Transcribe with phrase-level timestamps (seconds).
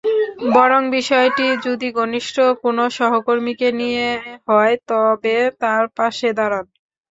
[0.53, 4.07] বরং বিষয়টি যদি ঘনিষ্ঠ কোনো সহকর্মীকে নিয়ে
[4.47, 6.65] হয়, তবে তার পাশে দাঁড়ান।